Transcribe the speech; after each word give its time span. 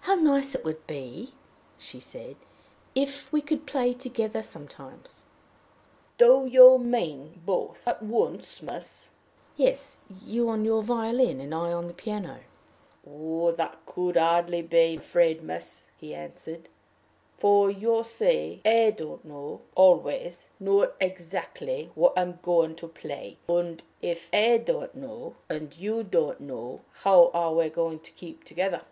"How 0.00 0.14
nice 0.14 0.54
it 0.54 0.64
would 0.64 0.86
be," 0.86 1.34
she 1.76 2.00
said, 2.00 2.36
"if 2.94 3.30
we 3.30 3.42
could 3.42 3.66
play 3.66 3.92
together 3.92 4.42
sometimes!" 4.42 5.26
"Do 6.16 6.46
you 6.50 6.78
mean 6.78 7.42
both 7.44 7.86
at 7.86 8.00
once, 8.02 8.62
miss?" 8.62 9.10
he 9.54 9.70
asked. 9.70 9.98
"Yes 10.08 10.20
you 10.24 10.48
on 10.48 10.64
your 10.64 10.80
violin, 10.82 11.42
and 11.42 11.54
I 11.54 11.74
on 11.74 11.88
the 11.88 11.92
piano." 11.92 12.40
"That 13.04 13.76
could 13.84 14.16
hardly 14.16 14.62
be, 14.62 14.94
I'm 14.94 15.00
afraid, 15.00 15.42
miss," 15.42 15.90
he 15.98 16.14
answered; 16.14 16.70
"for, 17.36 17.68
you 17.70 18.02
see, 18.02 18.62
I 18.64 18.92
don't 18.92 19.22
know 19.26 19.60
always 19.74 20.48
not 20.58 20.94
exactly 21.02 21.90
what 21.94 22.14
I'm 22.16 22.38
going 22.40 22.76
to 22.76 22.88
play; 22.88 23.36
and 23.46 23.82
if 24.00 24.30
I 24.32 24.56
don't 24.56 24.94
know, 24.94 25.34
and 25.50 25.76
you 25.76 26.02
don't 26.02 26.40
know, 26.40 26.80
how 27.04 27.30
are 27.34 27.52
we 27.52 27.68
to 27.68 27.98
keep 28.12 28.44
together?" 28.44 28.84